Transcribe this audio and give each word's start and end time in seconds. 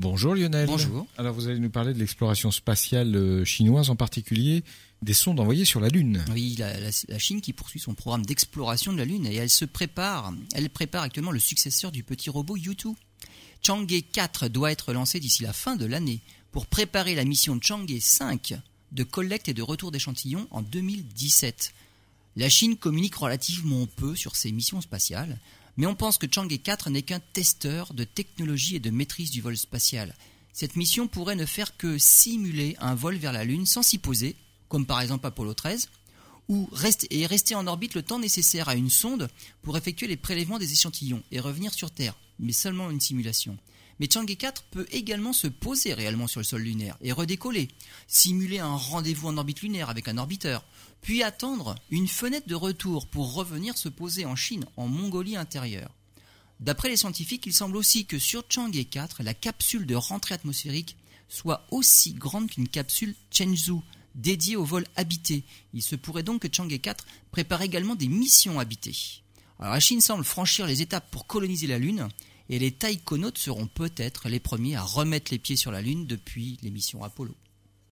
Bonjour 0.00 0.36
Lionel. 0.36 0.66
Bonjour. 0.68 1.08
Alors 1.16 1.34
vous 1.34 1.48
allez 1.48 1.58
nous 1.58 1.70
parler 1.70 1.92
de 1.92 1.98
l'exploration 1.98 2.52
spatiale 2.52 3.16
euh, 3.16 3.44
chinoise, 3.44 3.90
en 3.90 3.96
particulier 3.96 4.62
des 5.02 5.12
sondes 5.12 5.40
envoyées 5.40 5.64
sur 5.64 5.80
la 5.80 5.88
Lune. 5.88 6.24
Oui, 6.32 6.54
la, 6.56 6.78
la- 6.78 6.90
la 7.08 7.18
Chine 7.18 7.40
qui 7.40 7.52
poursuit 7.52 7.80
son 7.80 7.94
programme 7.94 8.24
d'exploration 8.24 8.92
de 8.92 8.98
la 8.98 9.04
Lune 9.04 9.26
et 9.26 9.34
elle 9.34 9.50
se 9.50 9.64
prépare, 9.64 10.32
elle 10.54 10.70
prépare 10.70 11.02
actuellement 11.02 11.32
le 11.32 11.40
successeur 11.40 11.90
du 11.90 12.04
petit 12.04 12.30
robot 12.30 12.56
U2. 12.56 12.94
Chang'e 13.66 14.02
4 14.12 14.46
doit 14.46 14.70
être 14.70 14.92
lancé 14.92 15.18
d'ici 15.18 15.42
la 15.42 15.52
fin 15.52 15.74
de 15.74 15.84
l'année 15.84 16.20
pour 16.52 16.66
préparer 16.66 17.16
la 17.16 17.24
mission 17.24 17.58
Chang'e 17.60 17.98
5 18.00 18.54
de 18.92 19.02
collecte 19.02 19.48
et 19.48 19.54
de 19.54 19.62
retour 19.62 19.90
d'échantillons 19.90 20.46
en 20.52 20.62
2017. 20.62 21.74
La 22.36 22.48
Chine 22.48 22.76
communique 22.76 23.16
relativement 23.16 23.86
peu 23.96 24.14
sur 24.14 24.36
ses 24.36 24.52
missions 24.52 24.80
spatiales, 24.80 25.38
mais 25.78 25.86
on 25.86 25.94
pense 25.94 26.18
que 26.18 26.26
Chang'e 26.30 26.58
4 26.58 26.90
n'est 26.90 27.02
qu'un 27.02 27.20
testeur 27.20 27.94
de 27.94 28.02
technologie 28.02 28.76
et 28.76 28.80
de 28.80 28.90
maîtrise 28.90 29.30
du 29.30 29.40
vol 29.40 29.56
spatial. 29.56 30.14
Cette 30.52 30.74
mission 30.74 31.06
pourrait 31.06 31.36
ne 31.36 31.46
faire 31.46 31.76
que 31.76 31.98
simuler 31.98 32.76
un 32.80 32.96
vol 32.96 33.14
vers 33.14 33.32
la 33.32 33.44
Lune 33.44 33.64
sans 33.64 33.84
s'y 33.84 33.98
poser, 33.98 34.34
comme 34.68 34.86
par 34.86 35.00
exemple 35.00 35.28
Apollo 35.28 35.54
13, 35.54 35.88
ou 36.48 36.68
rester 36.72 37.54
en 37.54 37.66
orbite 37.68 37.94
le 37.94 38.02
temps 38.02 38.18
nécessaire 38.18 38.68
à 38.68 38.74
une 38.74 38.90
sonde 38.90 39.28
pour 39.62 39.76
effectuer 39.76 40.08
les 40.08 40.16
prélèvements 40.16 40.58
des 40.58 40.72
échantillons 40.72 41.22
et 41.30 41.38
revenir 41.38 41.72
sur 41.72 41.92
Terre, 41.92 42.16
mais 42.40 42.52
seulement 42.52 42.90
une 42.90 43.00
simulation. 43.00 43.56
Mais 44.00 44.08
Chang'e 44.12 44.36
4 44.36 44.62
peut 44.70 44.86
également 44.92 45.32
se 45.32 45.48
poser 45.48 45.94
réellement 45.94 46.26
sur 46.26 46.40
le 46.40 46.44
sol 46.44 46.62
lunaire 46.62 46.96
et 47.00 47.12
redécoller, 47.12 47.68
simuler 48.06 48.58
un 48.58 48.76
rendez-vous 48.76 49.28
en 49.28 49.36
orbite 49.36 49.62
lunaire 49.62 49.90
avec 49.90 50.08
un 50.08 50.18
orbiteur, 50.18 50.64
puis 51.00 51.22
attendre 51.22 51.74
une 51.90 52.08
fenêtre 52.08 52.48
de 52.48 52.54
retour 52.54 53.06
pour 53.06 53.34
revenir 53.34 53.76
se 53.76 53.88
poser 53.88 54.24
en 54.24 54.36
Chine, 54.36 54.64
en 54.76 54.86
Mongolie 54.86 55.36
intérieure. 55.36 55.90
D'après 56.60 56.88
les 56.88 56.96
scientifiques, 56.96 57.46
il 57.46 57.52
semble 57.52 57.76
aussi 57.76 58.04
que 58.04 58.18
sur 58.18 58.44
Chang'e 58.48 58.84
4, 58.84 59.22
la 59.22 59.34
capsule 59.34 59.86
de 59.86 59.94
rentrée 59.94 60.34
atmosphérique 60.34 60.96
soit 61.28 61.66
aussi 61.70 62.14
grande 62.14 62.50
qu'une 62.50 62.68
capsule 62.68 63.14
Chenzhou 63.30 63.82
dédiée 64.14 64.56
au 64.56 64.64
vol 64.64 64.84
habité. 64.96 65.44
Il 65.72 65.82
se 65.82 65.94
pourrait 65.94 66.22
donc 66.22 66.42
que 66.42 66.54
Chang'e 66.54 66.80
4 66.80 67.06
prépare 67.30 67.62
également 67.62 67.94
des 67.94 68.08
missions 68.08 68.58
habitées. 68.58 68.96
Alors 69.60 69.74
la 69.74 69.80
Chine 69.80 70.00
semble 70.00 70.24
franchir 70.24 70.66
les 70.66 70.82
étapes 70.82 71.10
pour 71.10 71.26
coloniser 71.26 71.66
la 71.66 71.78
Lune, 71.78 72.08
et 72.48 72.58
les 72.58 72.72
taïkonautes 72.72 73.38
seront 73.38 73.66
peut-être 73.66 74.28
les 74.28 74.40
premiers 74.40 74.76
à 74.76 74.82
remettre 74.82 75.32
les 75.32 75.38
pieds 75.38 75.56
sur 75.56 75.70
la 75.70 75.82
Lune 75.82 76.06
depuis 76.06 76.58
les 76.62 76.70
missions 76.70 77.02
Apollo. 77.02 77.34